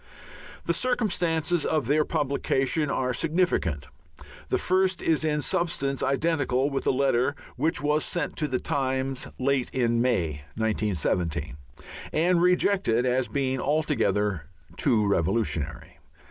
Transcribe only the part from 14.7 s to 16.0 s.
too revolutionary.